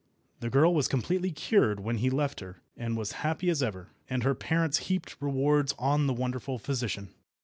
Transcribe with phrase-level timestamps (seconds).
[0.39, 3.89] The girl was completely cured when he left her, and was as happy as ever,
[4.09, 7.09] and her parents heaped rewards on the wonderful physician.